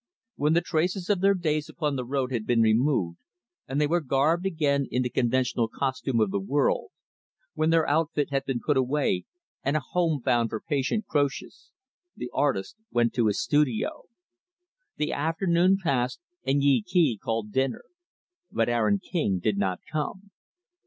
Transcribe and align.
When 0.35 0.53
the 0.53 0.61
traces 0.65 1.11
of 1.11 1.21
their 1.21 1.35
days 1.35 1.69
upon 1.69 1.95
the 1.95 2.03
road 2.03 2.31
had 2.31 2.47
been 2.47 2.59
removed, 2.61 3.19
and 3.67 3.79
they 3.79 3.85
were 3.85 4.01
garbed 4.01 4.47
again 4.47 4.87
in 4.89 5.03
the 5.03 5.11
conventional 5.11 5.67
costume 5.67 6.19
of 6.19 6.31
the 6.31 6.39
world; 6.39 6.89
when 7.53 7.69
their 7.69 7.87
outfit 7.87 8.31
had 8.31 8.43
been 8.45 8.61
put 8.65 8.77
away, 8.77 9.25
and 9.61 9.77
a 9.77 9.79
home 9.79 10.19
found 10.19 10.49
for 10.49 10.59
patient 10.59 11.05
Croesus; 11.05 11.69
the 12.15 12.31
artist 12.33 12.75
went 12.89 13.13
to 13.13 13.27
his 13.27 13.39
studio. 13.39 14.05
The 14.97 15.13
afternoon 15.13 15.77
passed 15.83 16.19
and 16.43 16.63
Yee 16.63 16.81
Kee 16.81 17.19
called 17.23 17.51
dinner; 17.51 17.83
but 18.51 18.69
Aaron 18.69 18.97
King 18.97 19.37
did 19.37 19.59
not 19.59 19.81
come. 19.91 20.31